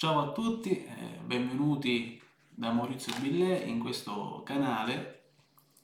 Ciao 0.00 0.18
a 0.18 0.32
tutti, 0.32 0.82
eh, 0.82 1.20
benvenuti 1.26 2.18
da 2.48 2.72
Maurizio 2.72 3.12
Billet 3.20 3.66
in 3.66 3.80
questo 3.80 4.42
canale 4.46 5.32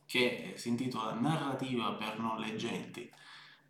che 0.06 0.54
si 0.56 0.70
intitola 0.70 1.12
Narrativa 1.12 1.92
per 1.92 2.18
non 2.18 2.40
leggenti, 2.40 3.12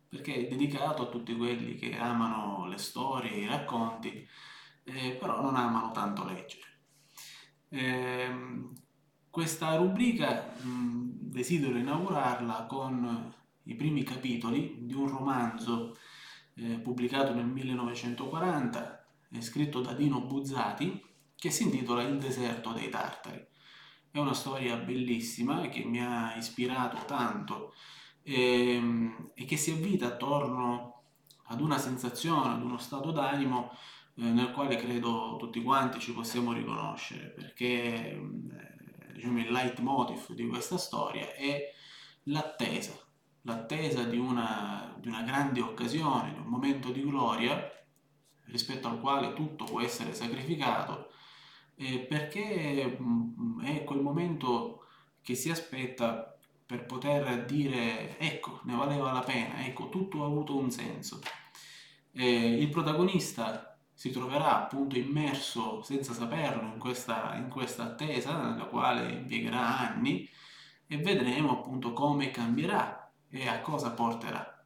perché 0.07 0.35
è 0.35 0.47
dedicato 0.47 1.01
a 1.01 1.09
tutti 1.09 1.35
quelli 1.35 1.75
che 1.75 1.97
amano 1.97 2.65
le 2.65 2.77
storie, 2.77 3.31
i 3.31 3.45
racconti, 3.45 4.25
eh, 4.85 5.17
però 5.19 5.41
non 5.41 5.57
amano 5.57 5.91
tanto 5.91 6.23
leggere. 6.23 6.63
Eh, 7.67 8.69
questa 9.29 9.75
rubrica 9.75 10.53
mh, 10.61 11.09
desidero 11.29 11.77
inaugurarla 11.77 12.67
con 12.67 13.33
i 13.63 13.75
primi 13.75 14.03
capitoli 14.03 14.77
di 14.85 14.93
un 14.93 15.09
romanzo 15.09 15.97
eh, 16.53 16.79
pubblicato 16.79 17.33
nel 17.33 17.47
1940, 17.47 18.96
scritto 19.39 19.81
da 19.81 19.93
Dino 19.93 20.21
Buzzati, 20.21 21.03
che 21.35 21.51
si 21.51 21.63
intitola 21.63 22.01
Il 22.01 22.17
deserto 22.17 22.71
dei 22.71 22.89
tartari. 22.89 23.45
È 24.09 24.17
una 24.17 24.33
storia 24.33 24.75
bellissima 24.77 25.67
che 25.67 25.83
mi 25.83 26.01
ha 26.03 26.35
ispirato 26.35 27.05
tanto 27.05 27.73
ehm, 28.23 29.31
e 29.35 29.45
che 29.45 29.57
si 29.57 29.71
avvita 29.71 30.07
attorno 30.07 31.03
ad 31.49 31.61
una 31.61 31.77
sensazione, 31.77 32.53
ad 32.53 32.63
uno 32.63 32.77
stato 32.77 33.11
d'animo 33.11 33.71
eh, 34.15 34.23
nel 34.23 34.51
quale 34.51 34.77
credo 34.77 35.35
tutti 35.37 35.61
quanti 35.61 35.99
ci 35.99 36.13
possiamo 36.13 36.51
riconoscere, 36.53 37.27
perché 37.29 38.11
eh, 38.11 39.13
diciamo, 39.13 39.39
il 39.39 39.51
leitmotiv 39.51 40.33
di 40.33 40.47
questa 40.47 40.77
storia 40.77 41.33
è 41.33 41.71
l'attesa, 42.23 42.93
l'attesa 43.43 44.03
di 44.03 44.17
una, 44.17 44.95
di 44.99 45.07
una 45.07 45.21
grande 45.21 45.61
occasione, 45.61 46.33
di 46.33 46.39
un 46.39 46.47
momento 46.47 46.91
di 46.91 47.03
gloria 47.03 47.71
rispetto 48.47 48.87
al 48.87 48.99
quale 48.99 49.33
tutto 49.33 49.65
può 49.65 49.81
essere 49.81 50.13
sacrificato, 50.13 51.11
eh, 51.75 51.99
perché 51.99 52.97
mh, 52.97 53.63
è 53.65 53.83
quel 53.83 54.01
momento 54.01 54.85
che 55.21 55.35
si 55.35 55.49
aspetta 55.49 56.37
per 56.65 56.85
poter 56.85 57.45
dire 57.45 58.17
ecco, 58.17 58.61
ne 58.63 58.75
valeva 58.75 59.11
la 59.11 59.21
pena, 59.21 59.65
ecco, 59.65 59.89
tutto 59.89 60.23
ha 60.23 60.25
avuto 60.25 60.57
un 60.57 60.69
senso. 60.69 61.21
Eh, 62.11 62.61
il 62.61 62.69
protagonista 62.69 63.77
si 63.93 64.11
troverà 64.11 64.63
appunto 64.63 64.97
immerso 64.97 65.81
senza 65.81 66.13
saperlo 66.13 66.73
in 66.73 66.77
questa, 66.77 67.35
in 67.35 67.49
questa 67.49 67.83
attesa 67.83 68.37
nella 68.37 68.65
quale 68.65 69.11
impiegherà 69.11 69.79
anni 69.79 70.29
e 70.87 70.97
vedremo 70.97 71.51
appunto 71.51 71.93
come 71.93 72.31
cambierà 72.31 73.11
e 73.29 73.47
a 73.47 73.61
cosa 73.61 73.91
porterà. 73.91 74.56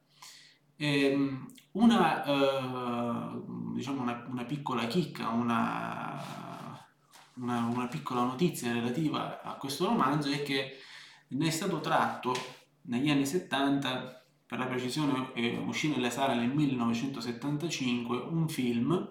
Ehm, 0.83 1.45
una, 1.73 2.23
eh, 2.25 3.39
diciamo 3.75 4.01
una, 4.01 4.25
una, 4.27 4.45
piccola 4.45 4.87
chicca, 4.87 5.29
una, 5.29 6.19
una, 7.35 7.65
una 7.65 7.87
piccola 7.87 8.23
notizia 8.23 8.73
relativa 8.73 9.43
a 9.43 9.53
questo 9.57 9.85
romanzo 9.85 10.31
è 10.31 10.41
che 10.41 10.79
ne 11.27 11.47
è 11.47 11.51
stato 11.51 11.81
tratto 11.81 12.33
negli 12.85 13.11
anni 13.11 13.27
70 13.27 14.25
per 14.47 14.57
la 14.57 14.65
precisione 14.65 15.31
è 15.33 15.57
uscito 15.59 15.95
nelle 15.95 16.09
sale 16.09 16.33
nel 16.33 16.49
1975 16.49 18.17
un 18.17 18.49
film 18.49 19.07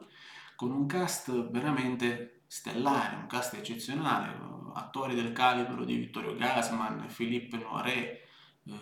con 0.56 0.72
un 0.72 0.86
cast 0.86 1.50
veramente 1.50 2.42
stellare, 2.48 3.14
un 3.14 3.26
cast 3.28 3.54
eccezionale, 3.54 4.36
attori 4.74 5.14
del 5.14 5.30
calibro 5.30 5.84
di 5.84 5.94
Vittorio 5.94 6.34
Gassman, 6.34 7.06
Philippe 7.14 7.58
Noiret, 7.58 8.28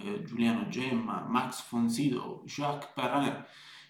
eh, 0.03 0.23
Giuliano 0.25 0.69
Gemma, 0.69 1.25
Max 1.29 1.63
Fonsido, 1.63 2.43
Jacques 2.45 2.91
Perrin, 2.95 3.45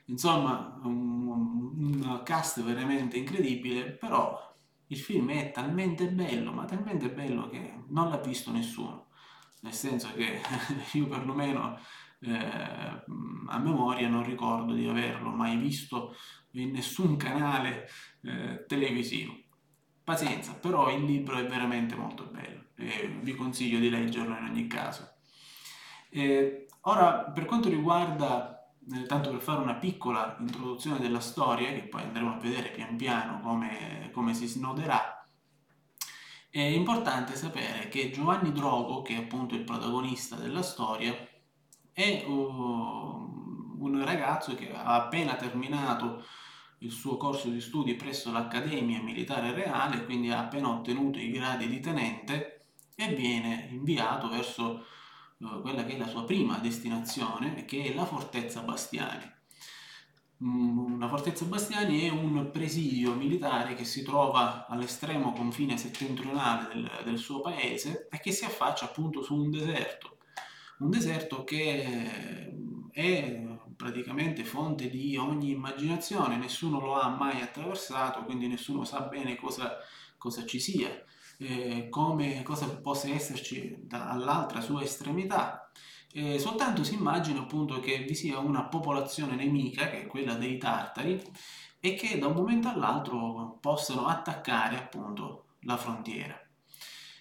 insomma 0.07 0.79
un, 0.83 1.29
un 1.29 2.21
cast 2.25 2.63
veramente 2.63 3.17
incredibile, 3.17 3.93
però 3.93 4.47
il 4.89 4.99
film 4.99 5.31
è 5.31 5.51
talmente 5.51 6.09
bello, 6.09 6.53
ma 6.53 6.65
talmente 6.65 7.11
bello 7.11 7.49
che 7.49 7.83
non 7.89 8.09
l'ha 8.09 8.19
visto 8.19 8.51
nessuno, 8.51 9.09
nel 9.61 9.75
senso 9.75 10.13
che 10.15 10.41
io 10.93 11.07
perlomeno 11.07 11.79
eh, 12.21 13.05
a 13.47 13.59
memoria 13.59 14.09
non 14.09 14.25
ricordo 14.25 14.73
di 14.73 14.87
averlo 14.87 15.31
mai 15.31 15.57
visto 15.57 16.15
in 16.53 16.71
nessun 16.71 17.17
canale 17.17 17.89
eh, 18.23 18.65
televisivo. 18.67 19.37
Pazienza, 20.03 20.55
però 20.55 20.91
il 20.91 21.05
libro 21.05 21.37
è 21.37 21.47
veramente 21.47 21.95
molto 21.95 22.25
bello 22.25 22.69
e 22.77 23.19
vi 23.21 23.35
consiglio 23.35 23.79
di 23.79 23.91
leggerlo 23.91 24.37
in 24.37 24.45
ogni 24.45 24.67
caso. 24.67 25.18
Eh, 26.11 26.67
ora, 26.83 27.31
per 27.33 27.45
quanto 27.45 27.69
riguarda, 27.69 28.73
eh, 28.93 29.05
tanto 29.05 29.31
per 29.31 29.41
fare 29.41 29.61
una 29.61 29.75
piccola 29.75 30.37
introduzione 30.41 30.99
della 30.99 31.21
storia, 31.21 31.73
che 31.73 31.83
poi 31.83 32.03
andremo 32.03 32.35
a 32.35 32.39
vedere 32.39 32.71
pian 32.71 32.97
piano 32.97 33.41
come, 33.41 34.11
come 34.13 34.35
si 34.35 34.47
snoderà, 34.47 35.19
è 36.51 36.61
importante 36.61 37.37
sapere 37.37 37.89
che 37.89 38.11
Giovanni 38.11 38.53
Drogo, 38.53 39.03
che 39.03 39.15
è 39.15 39.19
appunto 39.19 39.55
il 39.55 39.65
protagonista 39.65 40.37
della 40.37 40.63
storia, 40.63 41.15
è 41.93 42.25
uh, 42.27 42.33
un 43.79 44.03
ragazzo 44.05 44.55
che 44.55 44.73
ha 44.73 44.95
appena 44.95 45.35
terminato 45.35 46.25
il 46.79 46.91
suo 46.91 47.17
corso 47.17 47.49
di 47.49 47.61
studi 47.61 47.95
presso 47.95 48.31
l'Accademia 48.33 49.03
Militare 49.03 49.53
Reale, 49.53 50.05
quindi 50.05 50.31
ha 50.31 50.41
appena 50.41 50.71
ottenuto 50.71 51.19
i 51.19 51.31
gradi 51.31 51.69
di 51.69 51.81
tenente 51.81 52.67
e 52.95 53.15
viene 53.15 53.69
inviato 53.71 54.29
verso 54.29 54.85
quella 55.63 55.85
che 55.85 55.95
è 55.95 55.99
la 55.99 56.09
sua 56.09 56.25
prima 56.25 56.59
destinazione, 56.59 57.65
che 57.65 57.85
è 57.85 57.95
la 57.95 58.05
Fortezza 58.05 58.61
Bastiani. 58.63 59.37
Mm, 60.45 61.01
la 61.01 61.09
Fortezza 61.09 61.45
Bastiani 61.45 62.03
è 62.03 62.11
un 62.11 62.51
presidio 62.53 63.15
militare 63.15 63.75
che 63.75 63.85
si 63.85 64.03
trova 64.03 64.67
all'estremo 64.69 65.33
confine 65.33 65.77
settentrionale 65.77 66.69
del, 66.73 66.91
del 67.05 67.19
suo 67.19 67.41
paese 67.41 68.09
e 68.11 68.21
che 68.21 68.33
si 68.33 68.45
affaccia 68.45 68.87
appunto 68.87 69.23
su 69.23 69.35
un 69.35 69.51
deserto. 69.51 70.19
Un 70.79 70.91
deserto 70.91 71.43
che 71.43 72.53
è 72.93 73.47
praticamente 73.75 74.45
fonte 74.45 74.91
di 74.91 75.17
ogni 75.17 75.51
immaginazione, 75.51 76.37
nessuno 76.37 76.81
lo 76.81 76.95
ha 76.95 77.09
mai 77.09 77.41
attraversato, 77.41 78.25
quindi 78.25 78.49
nessuno 78.49 78.85
sa 78.85 79.03
bene 79.03 79.37
cosa, 79.37 79.77
cosa 80.17 80.45
ci 80.45 80.59
sia, 80.59 81.05
eh, 81.39 81.89
come, 81.89 82.43
cosa 82.43 82.69
possa 82.79 83.09
esserci 83.09 83.77
dall'altra 83.81 84.61
sua 84.61 84.83
estremità. 84.83 85.71
Eh, 86.13 86.39
soltanto 86.39 86.85
si 86.85 86.95
immagina 86.95 87.41
appunto 87.41 87.81
che 87.81 87.99
vi 87.99 88.15
sia 88.15 88.39
una 88.39 88.65
popolazione 88.65 89.37
nemica, 89.37 89.89
che 89.89 90.03
è 90.03 90.07
quella 90.07 90.35
dei 90.35 90.59
tartari, 90.59 91.23
e 91.81 91.95
che 91.95 92.19
da 92.19 92.27
un 92.27 92.35
momento 92.35 92.69
all'altro 92.69 93.59
possano 93.61 94.07
attaccare 94.07 94.77
appunto 94.77 95.45
la 95.61 95.77
frontiera. 95.77 96.41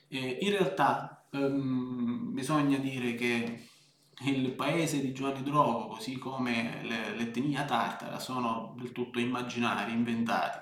Eh, 0.09 0.37
in 0.41 0.49
realtà 0.51 1.17
Um, 1.31 2.33
bisogna 2.33 2.77
dire 2.77 3.13
che 3.15 3.67
il 4.21 4.51
paese 4.53 5.01
di 5.01 5.13
Giovanni 5.13 5.43
Drogo, 5.43 5.87
così 5.87 6.17
come 6.17 6.81
l'etnia 6.83 7.65
tartara, 7.65 8.19
sono 8.19 8.73
del 8.77 8.91
tutto 8.91 9.19
immaginari, 9.19 9.91
inventati. 9.91 10.59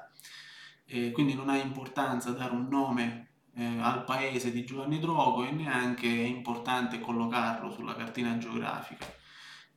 E 0.87 1.11
quindi 1.11 1.33
non 1.35 1.49
ha 1.49 1.57
importanza 1.57 2.31
dare 2.31 2.53
un 2.53 2.67
nome 2.67 3.34
eh, 3.55 3.79
al 3.79 4.03
paese 4.03 4.51
di 4.51 4.65
Giovanni 4.65 4.99
Drogo 4.99 5.45
e 5.45 5.51
neanche 5.51 6.07
è 6.07 6.25
importante 6.25 6.99
collocarlo 6.99 7.71
sulla 7.71 7.95
cartina 7.95 8.37
geografica. 8.37 9.05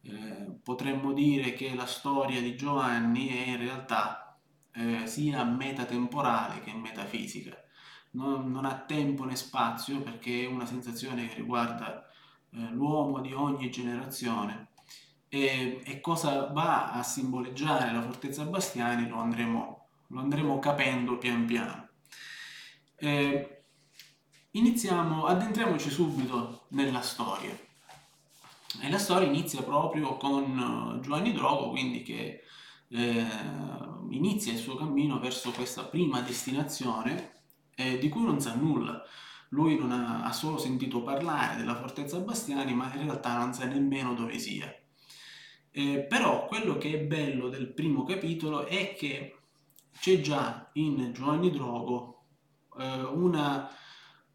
Eh, 0.03 0.59
potremmo 0.62 1.12
dire 1.12 1.55
che 1.55 1.75
la 1.75 1.87
storia 1.87 2.41
di 2.41 2.56
Giovanni 2.56 3.28
è 3.28 3.49
in 3.50 3.59
realtà 3.59 4.39
eh, 4.72 5.06
sia 5.06 5.44
metatemporale 5.44 6.61
che 6.61 6.72
metafisica 6.72 7.56
non, 8.12 8.50
non, 8.50 8.65
ha 8.65 8.78
tempo 8.78 9.25
né 9.25 9.37
spazio 9.37 10.00
perché 10.00 10.45
è 10.45 10.47
una 10.47 10.66
sensazione 10.66 11.27
che 11.28 11.34
riguarda 11.34 12.06
eh, 12.50 12.59
l'uomo 12.71 13.21
di 13.21 13.33
ogni 13.33 13.71
generazione 13.71 14.69
e, 15.28 15.83
e, 15.84 16.00
cosa 16.00 16.47
va 16.47 16.93
a 16.93 17.03
simboleggiare 17.03 17.93
la 17.93 18.03
fortezza 18.03 18.45
Bastiani 18.45 19.09
lo 19.09 19.19
andremo, 19.19 19.89
lo 20.06 20.21
andremo 20.21 20.59
capendo 20.59 21.19
pian 21.19 21.45
piano. 21.45 21.89
Eh, 22.97 23.58
iniziamo, 24.53 25.27
addentriamoci 25.27 25.91
subito 25.91 26.66
nella 26.68 27.00
storia. 27.00 27.56
E 28.80 28.91
la 28.91 28.98
storia 28.98 29.28
inizia 29.28 29.62
proprio 29.62 30.16
con 30.16 30.98
eh, 30.98 31.00
Giovanni 31.00 31.33
Drogo, 31.33 31.71
quindi 31.71 32.03
che 32.03 32.42
eh, 32.91 33.27
inizia 34.10 34.53
il 34.53 34.59
suo 34.59 34.77
cammino 34.77 35.18
verso 35.18 35.50
questa 35.50 35.84
prima 35.84 36.21
destinazione 36.21 37.42
eh, 37.74 37.98
di 37.98 38.09
cui 38.09 38.22
non 38.22 38.41
sa 38.41 38.54
nulla. 38.54 39.03
Lui 39.50 39.78
non 39.78 39.92
ha, 39.92 40.24
ha, 40.24 40.33
solo 40.33 40.59
sentito 40.59 41.03
parlare 41.03 41.56
della 41.56 41.77
fortezza 41.77 42.18
Bastiani, 42.18 42.74
ma 42.74 42.92
in 42.94 43.04
realtà 43.04 43.39
non 43.39 43.54
sa 43.54 43.65
nemmeno 43.65 44.15
dove 44.15 44.39
sia. 44.39 44.72
Eh, 45.71 46.01
però 46.09 46.47
quello 46.47 46.77
che 46.77 46.92
è 46.92 46.98
bello 47.04 47.48
del 47.48 47.72
primo 47.72 48.04
capitolo 48.04 48.66
è 48.66 48.94
che 48.94 49.39
c'è 49.98 50.21
già 50.21 50.71
in 50.74 51.12
Giovanni 51.12 51.51
Drogo 51.51 52.24
eh, 52.78 53.03
una, 53.03 53.71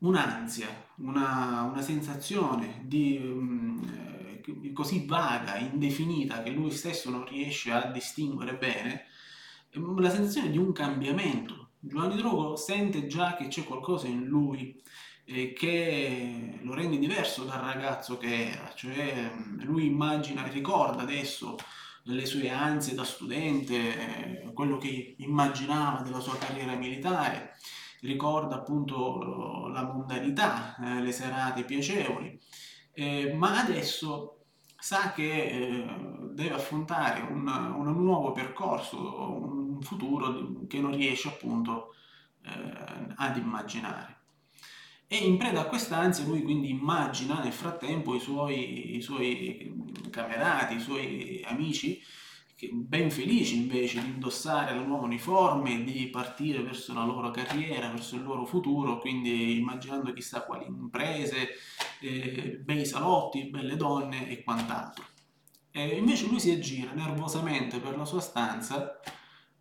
un'ansia, 0.03 0.67
una, 0.97 1.63
una 1.63 1.81
sensazione 1.81 2.81
di, 2.83 3.19
um, 3.21 4.71
così 4.73 5.05
vaga, 5.05 5.57
indefinita, 5.57 6.43
che 6.43 6.51
lui 6.51 6.71
stesso 6.71 7.09
non 7.09 7.25
riesce 7.25 7.71
a 7.71 7.91
distinguere 7.91 8.55
bene, 8.55 9.05
la 9.71 10.09
sensazione 10.09 10.51
di 10.51 10.57
un 10.57 10.71
cambiamento. 10.71 11.69
Giovanni 11.79 12.15
Drogo 12.15 12.55
sente 12.55 13.07
già 13.07 13.35
che 13.35 13.47
c'è 13.47 13.63
qualcosa 13.63 14.07
in 14.07 14.25
lui 14.25 14.81
eh, 15.25 15.53
che 15.53 16.59
lo 16.61 16.73
rende 16.73 16.97
diverso 16.97 17.43
dal 17.43 17.59
ragazzo 17.59 18.17
che 18.17 18.51
era, 18.51 18.71
cioè 18.73 19.31
lui 19.61 19.85
immagina 19.87 20.45
e 20.45 20.51
ricorda 20.51 21.01
adesso 21.01 21.57
le 22.03 22.25
sue 22.25 22.49
ansie 22.49 22.95
da 22.95 23.03
studente, 23.05 24.43
eh, 24.45 24.53
quello 24.53 24.77
che 24.77 25.15
immaginava 25.19 26.01
della 26.01 26.19
sua 26.19 26.37
carriera 26.37 26.75
militare, 26.75 27.55
ricorda 28.03 28.55
appunto 28.55 29.67
la 29.69 29.83
mondanità, 29.83 30.75
eh, 30.77 31.01
le 31.01 31.11
serate 31.11 31.63
piacevoli, 31.63 32.39
eh, 32.93 33.33
ma 33.33 33.61
adesso 33.61 34.45
sa 34.77 35.13
che 35.13 35.43
eh, 35.45 35.85
deve 36.31 36.53
affrontare 36.53 37.21
un, 37.21 37.47
un, 37.47 38.03
nuovo 38.03 38.31
percorso, 38.33 38.97
un 39.41 39.81
futuro 39.81 40.65
che 40.67 40.79
non 40.79 40.91
riesce 40.91 41.29
appunto 41.29 41.95
eh, 42.43 43.13
ad 43.15 43.37
immaginare. 43.37 44.17
E 45.07 45.17
in 45.17 45.37
preda 45.37 45.61
a 45.61 45.65
quest'ansia 45.67 46.25
lui 46.25 46.41
quindi 46.41 46.69
immagina 46.69 47.39
nel 47.39 47.53
frattempo 47.53 48.15
i 48.15 48.19
suoi, 48.19 48.95
i 48.95 49.01
suoi 49.01 49.73
camerati, 50.09 50.75
i 50.75 50.79
suoi 50.79 51.43
amici 51.45 52.01
ben 52.71 53.11
felici 53.11 53.55
invece 53.57 54.01
di 54.01 54.09
indossare 54.09 54.75
la 54.75 54.83
nuova 54.83 55.05
uniforme, 55.05 55.83
di 55.83 56.07
partire 56.07 56.61
verso 56.61 56.93
la 56.93 57.03
loro 57.03 57.31
carriera, 57.31 57.89
verso 57.89 58.15
il 58.15 58.23
loro 58.23 58.45
futuro, 58.45 58.99
quindi 58.99 59.57
immaginando 59.57 60.13
chissà 60.13 60.43
quali 60.43 60.65
imprese, 60.65 61.49
eh, 62.01 62.59
bei 62.63 62.85
salotti, 62.85 63.49
belle 63.49 63.75
donne 63.75 64.29
e 64.29 64.43
quant'altro. 64.43 65.05
E 65.71 65.97
invece 65.97 66.27
lui 66.27 66.39
si 66.39 66.51
aggira 66.51 66.91
nervosamente 66.91 67.79
per 67.79 67.97
la 67.97 68.05
sua 68.05 68.21
stanza 68.21 68.99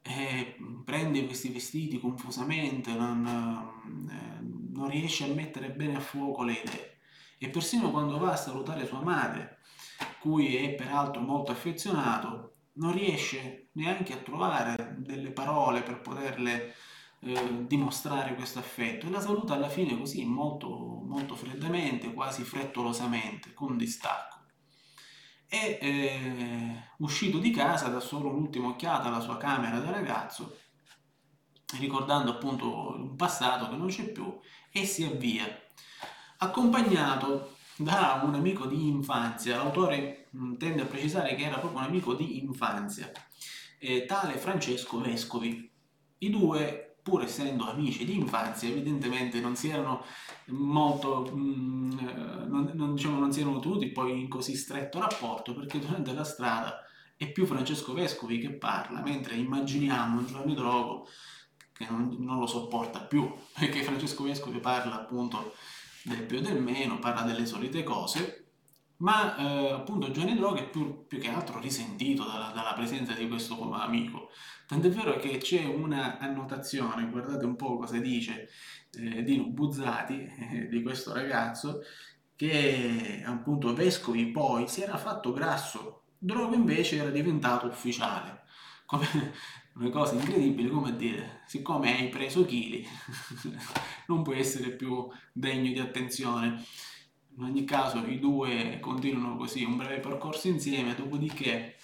e 0.03 0.57
prende 0.85 1.25
questi 1.25 1.49
vestiti 1.49 1.99
confusamente, 1.99 2.93
non, 2.93 3.25
eh, 4.11 4.73
non 4.75 4.89
riesce 4.89 5.25
a 5.25 5.33
mettere 5.33 5.71
bene 5.71 5.97
a 5.97 6.01
fuoco 6.01 6.43
le 6.43 6.53
idee. 6.53 6.99
E 7.39 7.49
persino 7.49 7.91
quando 7.91 8.19
va 8.19 8.33
a 8.33 8.37
salutare 8.37 8.87
sua 8.87 9.01
madre, 9.01 9.59
cui 10.21 10.57
è 10.57 10.75
peraltro 10.75 11.21
molto 11.21 11.51
affezionato, 11.51 12.53
non 12.75 12.93
riesce 12.93 13.69
neanche 13.73 14.15
a 14.15 14.19
trovare 14.19 14.97
delle 14.99 15.31
parole 15.31 15.83
per 15.83 16.01
poterle 16.01 16.75
eh, 17.21 17.67
dimostrare 17.67 18.35
questo 18.35 18.59
affetto 18.59 19.07
e 19.07 19.11
la 19.11 19.21
saluta 19.21 19.55
alla 19.55 19.69
fine 19.69 19.97
così 19.97 20.25
molto, 20.25 20.69
molto 20.69 21.37
freddamente, 21.37 22.13
quasi 22.13 22.43
frettolosamente, 22.43 23.53
con 23.53 23.77
distacco. 23.77 24.41
E 25.49 25.79
eh, 25.81 26.83
uscito 26.99 27.39
di 27.39 27.51
casa, 27.51 27.89
da 27.89 28.01
solo 28.01 28.31
un'ultima 28.31 28.69
occhiata 28.69 29.09
alla 29.09 29.21
sua 29.21 29.37
camera 29.37 29.79
da 29.79 29.91
ragazzo, 29.91 30.59
ricordando 31.79 32.33
appunto 32.33 32.97
un 32.97 33.17
passato 33.17 33.69
che 33.69 33.77
non 33.77 33.89
c'è 33.89 34.11
più, 34.11 34.39
e 34.71 34.87
si 34.87 35.05
avvia, 35.05 35.45
accompagnato 36.39 37.57
da 37.77 38.21
un 38.25 38.35
amico 38.35 38.67
di 38.67 38.89
infanzia. 38.89 39.57
L'autore 39.57 40.29
mm, 40.37 40.55
tende 40.55 40.83
a 40.83 40.87
precisare 40.87 41.35
che 41.35 41.45
era 41.45 41.59
proprio 41.59 41.81
un 41.81 41.87
amico 41.87 42.15
di 42.15 42.39
infanzia, 42.39 43.11
eh, 43.79 44.05
tale 44.07 44.37
Francesco 44.37 45.01
Vescovi. 45.01 45.71
I 46.19 46.31
due, 46.31 46.97
pur 47.03 47.23
essendo 47.23 47.69
amici 47.69 48.05
di 48.05 48.17
infanzia, 48.17 48.69
evidentemente 48.69 49.41
non 49.41 49.57
si 49.57 49.69
erano 49.69 50.05
molto, 50.47 51.31
mm, 51.35 51.99
eh, 51.99 52.47
non, 52.47 52.71
non, 52.75 52.95
diciamo, 52.95 53.19
non 53.19 53.33
si 53.33 53.41
erano 53.41 53.61
tenuti 53.61 53.91
poi 53.91 54.21
in 54.21 54.29
così 54.29 54.55
stretto 54.57 55.01
rapporto 55.01 55.55
perché 55.55 55.79
durante 55.79 56.13
la 56.13 56.25
strada 56.25 56.81
è 57.17 57.31
più 57.31 57.47
Francesco 57.47 57.93
Vescovi 57.93 58.39
che 58.39 58.51
parla, 58.51 59.01
mentre 59.01 59.37
immaginiamo 59.37 60.25
Giovanni 60.25 60.55
Drogo 60.55 61.07
che 61.73 61.87
non, 61.89 62.17
non 62.19 62.39
lo 62.39 62.47
sopporta 62.47 63.01
più, 63.01 63.33
perché 63.59 63.83
Francesco 63.83 64.25
Vescovi 64.25 64.59
parla 64.59 64.95
appunto 64.95 65.55
del 66.05 66.23
più 66.25 66.39
e 66.39 66.43
del 66.43 66.61
meno, 66.61 66.99
parla 66.99 67.23
delle 67.23 67.47
solite 67.47 67.83
cose, 67.83 68.43
ma 69.03 69.37
eh, 69.37 69.73
appunto 69.73 70.11
Gianni 70.11 70.35
Droga 70.37 70.61
è 70.61 70.71
più, 70.71 71.07
più, 71.07 71.19
che 71.19 71.29
altro 71.29 71.59
risentito 71.59 72.25
dalla, 72.25 72.53
dalla, 72.55 72.73
presenza 72.73 73.13
di 73.13 73.29
questo 73.29 73.73
amico. 73.73 74.31
Tant'è 74.67 74.89
vero 74.91 75.17
che 75.17 75.39
c'è 75.39 75.65
una 75.65 76.19
annotazione, 76.19 77.11
guardate 77.11 77.45
un 77.45 77.57
po' 77.57 77.79
cosa 77.79 77.99
dice 77.99 78.49
eh, 78.93 79.23
Dino 79.23 79.47
Buzzati, 79.49 80.25
eh, 80.53 80.69
di 80.69 80.83
questo 80.83 81.13
ragazzo, 81.13 81.81
che 82.37 83.23
appunto 83.27 83.75
Vescovi 83.75 84.31
poi 84.31 84.69
si 84.69 84.83
era 84.83 84.97
fatto 84.97 85.33
grasso, 85.33 86.05
Droga 86.17 86.55
invece 86.55 86.97
era 86.97 87.11
diventato 87.11 87.67
ufficiale. 87.67 88.43
Come, 88.87 89.07
una 89.75 89.91
cosa 89.91 90.15
incredibile 90.15 90.69
come 90.69 90.97
dire, 90.97 91.43
siccome 91.47 91.97
hai 91.97 92.09
preso 92.09 92.45
chili, 92.45 92.87
non 94.07 94.23
puoi 94.23 94.39
essere 94.39 94.71
più 94.71 95.09
degno 95.33 95.73
di 95.73 95.79
attenzione. 95.79 96.63
In 97.37 97.45
ogni 97.45 97.65
caso 97.65 98.05
i 98.07 98.19
due 98.19 98.79
continuano 98.81 99.37
così 99.37 99.65
un 99.65 99.77
breve 99.77 100.01
percorso 100.01 100.49
insieme, 100.49 100.95
dopodiché 100.95 101.77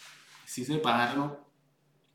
si 0.44 0.64
separano 0.64 1.46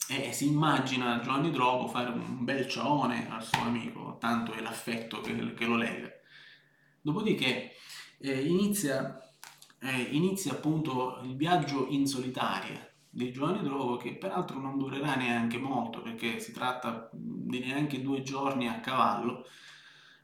e 0.07 0.31
si 0.33 0.47
immagina 0.47 1.21
Giovanni 1.21 1.49
Drogo 1.49 1.87
fare 1.87 2.11
un 2.11 2.43
bel 2.43 2.67
cione 2.67 3.29
al 3.31 3.43
suo 3.43 3.61
amico, 3.61 4.17
tanto 4.19 4.53
è 4.53 4.61
l'affetto 4.61 5.21
che, 5.21 5.53
che 5.55 5.65
lo 5.65 5.75
lega. 5.75 6.11
Dopodiché 7.01 7.71
eh, 8.19 8.45
inizia, 8.45 9.19
eh, 9.79 10.01
inizia 10.11 10.51
appunto 10.51 11.19
il 11.23 11.35
viaggio 11.35 11.87
in 11.89 12.05
solitaria 12.05 12.92
di 13.13 13.31
Giovanni 13.31 13.61
Drogo 13.61 13.97
che 13.97 14.15
peraltro 14.15 14.59
non 14.59 14.79
durerà 14.79 15.13
neanche 15.13 15.59
molto 15.59 16.01
perché 16.01 16.39
si 16.39 16.51
tratta 16.51 17.09
di 17.11 17.59
neanche 17.59 18.01
due 18.01 18.23
giorni 18.23 18.67
a 18.67 18.79
cavallo 18.79 19.45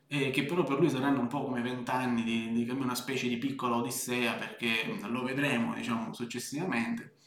e 0.08 0.32
che 0.32 0.44
però 0.44 0.64
per 0.64 0.80
lui 0.80 0.90
saranno 0.90 1.20
un 1.20 1.28
po' 1.28 1.44
come 1.44 1.62
vent'anni 1.62 2.24
di, 2.24 2.52
di 2.52 2.70
una 2.72 2.96
specie 2.96 3.28
di 3.28 3.38
piccola 3.38 3.76
odissea 3.76 4.34
perché 4.34 5.00
lo 5.08 5.22
vedremo 5.22 5.76
diciamo 5.76 6.14
successivamente. 6.14 7.18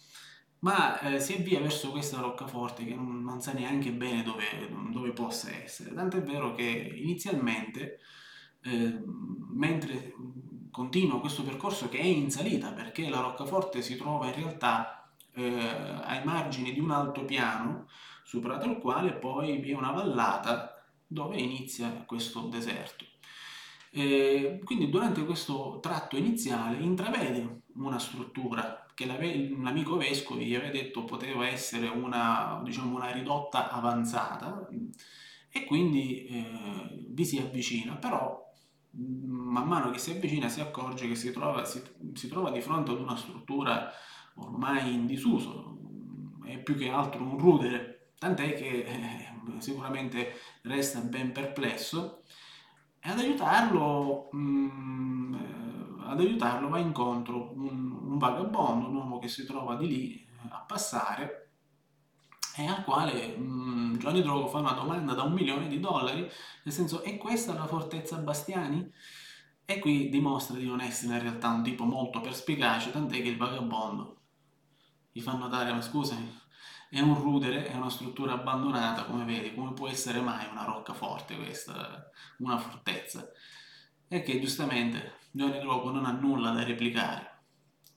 Ma 0.61 0.99
eh, 0.99 1.21
si 1.21 1.35
avvia 1.35 1.61
verso 1.61 1.91
questa 1.91 2.21
roccaforte 2.21 2.85
che 2.85 2.95
non, 2.95 3.23
non 3.23 3.41
sa 3.41 3.53
neanche 3.53 3.93
bene 3.93 4.25
dove, 4.25 4.45
dove, 4.91 5.13
possa 5.13 5.51
essere. 5.63 5.95
Tant'è 5.95 6.23
vero 6.23 6.55
che 6.55 6.93
inizialmente 6.97 8.01
eh, 8.63 9.01
mentre 9.53 10.15
continua 10.73 11.21
questo 11.21 11.45
percorso 11.45 11.89
che 11.89 11.99
è 11.99 12.05
in 12.05 12.31
salita 12.33 12.73
perché 12.73 13.09
la 13.09 13.21
roccaforte 13.21 13.81
si 13.81 13.97
trova 13.97 14.27
in 14.27 14.35
realtà 14.35 15.02
eh, 15.35 16.01
ai 16.05 16.25
margini 16.25 16.73
di 16.73 16.81
un 16.81 16.91
altopiano, 16.91 17.89
superato 18.25 18.67
il 18.69 18.79
quale 18.79 19.13
poi 19.13 19.59
vi 19.59 19.73
è 19.73 19.75
una 19.75 19.91
vallata 19.91 20.83
dove 21.07 21.37
inizia 21.37 21.91
questo 22.07 22.43
deserto. 22.43 23.05
Eh, 23.91 24.61
quindi 24.65 24.89
durante 24.89 25.25
questo 25.25 25.79
tratto 25.83 26.17
iniziale 26.17 26.79
intravede 26.79 27.63
una 27.75 27.99
struttura 27.99 28.87
che 28.95 29.07
l'amico 29.07 29.97
vescovo 29.97 30.41
gli 30.41 30.55
aveva 30.55 30.71
detto 30.73 31.05
poteva 31.05 31.47
essere 31.47 31.89
una, 31.89 32.61
diciamo, 32.65 32.97
una 32.97 33.11
ridotta 33.11 33.71
avanzata 33.71 34.67
e 35.51 35.65
quindi 35.65 36.25
eh, 36.25 37.07
vi 37.09 37.25
si 37.25 37.39
avvicina, 37.39 37.97
però 37.97 38.41
man 38.93 39.67
mano 39.67 39.91
che 39.91 39.99
si 39.99 40.11
avvicina 40.11 40.49
si 40.49 40.61
accorge 40.61 41.09
che 41.09 41.15
si 41.15 41.33
trova, 41.33 41.65
si, 41.65 41.83
si 42.15 42.29
trova 42.29 42.51
di 42.51 42.61
fronte 42.61 42.91
ad 42.91 43.01
una 43.01 43.17
struttura 43.17 43.91
ormai 44.37 44.95
in 44.95 45.07
disuso, 45.07 45.79
è 46.45 46.59
più 46.59 46.77
che 46.77 46.89
altro 46.89 47.23
un 47.23 47.39
rudere, 47.39 48.13
tant'è 48.19 48.55
che 48.55 48.85
eh, 48.85 49.33
sicuramente 49.59 50.39
resta 50.63 51.01
ben 51.01 51.33
perplesso 51.33 52.23
e 53.01 53.11
ad 53.11 53.19
aiutarlo, 53.19 54.29
mh, 54.33 54.39
mm, 54.39 55.35
eh, 55.35 56.11
ad 56.11 56.21
aiutarlo 56.21 56.69
va 56.69 56.79
incontro 56.79 57.53
un, 57.55 57.93
un 58.11 58.19
vagabondo, 58.19 58.89
un 58.89 58.95
uomo 58.95 59.19
che 59.19 59.29
si 59.29 59.45
trova 59.45 59.75
di 59.77 59.87
lì 59.89 60.15
eh, 60.15 60.49
a 60.51 60.65
passare 60.67 61.51
e 62.57 62.67
al 62.67 62.85
quale 62.85 63.37
mh, 63.37 63.43
mm, 63.43 63.97
Giovanni 63.97 64.23
Drogo 64.23 64.49
fa 64.49 64.59
una 64.59 64.73
domanda 64.73 65.15
da 65.15 65.23
un 65.23 65.33
milione 65.33 65.69
di 65.69 65.81
dollari, 65.81 66.21
nel 66.21 66.75
senso 66.75 67.03
è 67.03 67.17
questa 67.19 67.55
la 67.55 67.67
fortezza 67.67 68.17
Bastiani? 68.19 68.91
E 69.65 69.79
qui 69.79 70.09
dimostra 70.09 70.57
di 70.57 70.67
non 70.67 70.81
essere 70.81 71.15
in 71.15 71.23
realtà 71.23 71.49
un 71.49 71.63
tipo 71.63 71.85
molto 71.85 72.21
perspicace, 72.21 72.91
tant'è 72.91 73.23
che 73.23 73.29
il 73.29 73.37
vagabondo 73.37 74.22
gli 75.13 75.21
fa 75.21 75.33
notare, 75.35 75.73
ma 75.73 75.83
scusami, 75.83 76.41
è 76.89 77.01
un 77.01 77.15
rudere, 77.15 77.67
è 77.67 77.75
una 77.75 77.91
struttura 77.91 78.33
abbandonata, 78.33 79.05
come 79.05 79.25
vedi, 79.25 79.55
come 79.55 79.73
può 79.73 79.89
essere 79.89 80.21
mai 80.21 80.47
una 80.51 80.65
roccaforte 80.65 81.37
questa, 81.37 82.11
una 82.39 82.59
fortezza? 82.59 83.31
E 84.09 84.23
che 84.23 84.41
giustamente 84.41 85.21
Johnny 85.31 85.59
Drogo 85.61 85.91
non 85.91 86.07
ha 86.07 86.13
nulla 86.13 86.51
da 86.51 86.65
replicare, 86.65 87.45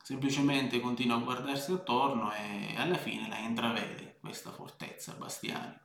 semplicemente 0.01 0.79
continua 0.79 1.15
a 1.15 1.19
guardarsi 1.19 1.71
attorno 1.71 2.33
e 2.33 2.75
alla 2.77 2.97
fine 2.97 3.27
la 3.27 3.39
intravede 3.39 4.17
questa 4.19 4.51
fortezza 4.51 5.13
Bastiani, 5.13 5.77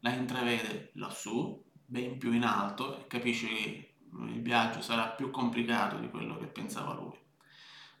la 0.00 0.12
intravede 0.12 0.90
lassù, 0.94 1.62
ben 1.86 2.18
più 2.18 2.32
in 2.32 2.44
alto 2.44 2.98
e 2.98 3.06
capisce 3.06 3.46
che 3.48 3.96
il 4.28 4.42
viaggio 4.42 4.80
sarà 4.80 5.08
più 5.08 5.30
complicato 5.30 5.98
di 5.98 6.08
quello 6.08 6.38
che 6.38 6.46
pensava 6.46 6.94
lui 6.94 7.23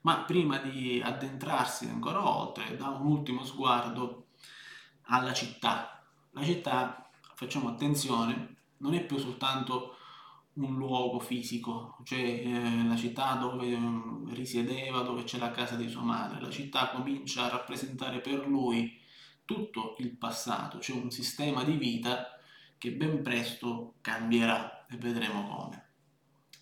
ma 0.04 0.22
prima 0.24 0.58
di 0.58 1.00
addentrarsi 1.02 1.86
ancora 1.86 2.26
oltre 2.28 2.76
dà 2.76 2.88
un 2.88 3.06
ultimo 3.06 3.44
sguardo 3.44 4.26
alla 5.06 5.32
città. 5.32 6.02
La 6.32 6.44
città 6.44 7.10
facciamo 7.34 7.68
attenzione, 7.68 8.56
non 8.78 8.94
è 8.94 9.04
più 9.04 9.16
soltanto 9.18 9.96
un 10.54 10.76
luogo 10.76 11.18
fisico, 11.20 11.96
cioè 12.04 12.20
eh, 12.20 12.84
la 12.86 12.96
città 12.96 13.34
dove 13.34 13.66
eh, 13.66 14.34
risiedeva, 14.34 15.00
dove 15.00 15.24
c'è 15.24 15.38
la 15.38 15.50
casa 15.50 15.74
di 15.74 15.88
sua 15.88 16.02
madre, 16.02 16.40
la 16.40 16.50
città 16.50 16.90
comincia 16.90 17.44
a 17.44 17.50
rappresentare 17.50 18.20
per 18.20 18.46
lui 18.46 19.00
tutto 19.44 19.96
il 19.98 20.16
passato, 20.16 20.80
cioè 20.80 21.00
un 21.00 21.10
sistema 21.10 21.64
di 21.64 21.76
vita 21.76 22.38
che 22.78 22.92
ben 22.92 23.22
presto 23.22 23.94
cambierà 24.00 24.86
e 24.86 24.96
vedremo 24.96 25.48
come. 25.48 25.83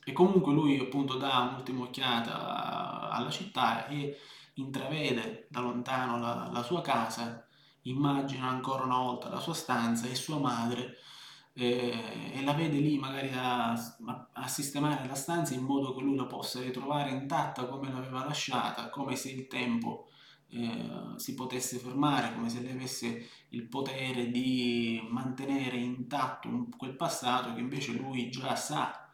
E 0.04 0.12
comunque 0.12 0.52
lui 0.52 0.78
appunto 0.78 1.16
dà 1.16 1.48
un'ultima 1.50 1.84
occhiata 1.84 3.10
alla 3.10 3.30
città 3.30 3.86
e 3.86 4.18
intravede 4.54 5.46
da 5.48 5.60
lontano 5.60 6.18
la, 6.18 6.50
la 6.52 6.62
sua 6.62 6.80
casa, 6.80 7.46
immagina 7.82 8.48
ancora 8.48 8.84
una 8.84 8.98
volta 8.98 9.28
la 9.28 9.40
sua 9.40 9.54
stanza 9.54 10.06
e 10.06 10.14
sua 10.14 10.38
madre 10.38 10.96
eh, 11.54 12.32
e 12.32 12.42
la 12.42 12.52
vede 12.52 12.78
lì 12.78 12.98
magari 12.98 13.30
a, 13.34 13.72
a, 14.32 14.48
sistemare 14.48 15.06
la 15.06 15.14
stanza 15.14 15.54
in 15.54 15.62
modo 15.62 15.94
che 15.94 16.02
lui 16.02 16.16
la 16.16 16.26
possa 16.26 16.60
ritrovare 16.60 17.10
intatta 17.10 17.66
come 17.66 17.92
l'aveva 17.92 18.24
lasciata, 18.24 18.88
come 18.88 19.16
se 19.16 19.30
il 19.30 19.46
tempo 19.48 20.08
eh, 20.48 21.14
si 21.16 21.34
potesse 21.34 21.78
fermare, 21.78 22.34
come 22.34 22.48
se 22.48 22.60
lei 22.60 22.72
avesse 22.72 23.28
il 23.50 23.64
potere 23.68 24.30
di 24.30 25.06
mantenere 25.10 25.76
intatto 25.76 26.68
quel 26.76 26.96
passato 26.96 27.52
che 27.54 27.60
invece 27.60 27.92
lui 27.92 28.30
già 28.30 28.56
sa 28.56 29.10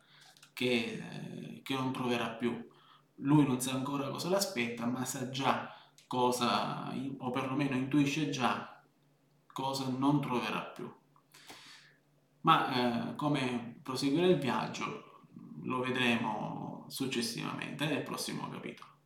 che, 0.59 1.61
che 1.63 1.75
non 1.75 1.93
troverà 1.93 2.31
più. 2.31 2.69
Lui 3.21 3.47
non 3.47 3.61
sa 3.61 3.75
ancora 3.75 4.09
cosa 4.09 4.29
l'aspetta, 4.29 4.87
ma 4.87 5.05
sa 5.05 5.31
già 5.31 5.73
cosa, 6.09 6.93
o 7.19 7.31
perlomeno 7.31 7.77
intuisce 7.77 8.29
già 8.31 8.83
cosa 9.53 9.89
non 9.89 10.21
troverà 10.21 10.63
più. 10.63 10.93
Ma 12.41 13.11
eh, 13.11 13.15
come 13.15 13.79
proseguire 13.85 14.27
il 14.27 14.39
viaggio 14.41 15.27
lo 15.63 15.79
vedremo 15.79 16.87
successivamente 16.89 17.87
nel 17.87 18.03
prossimo 18.03 18.49
capitolo. 18.49 18.98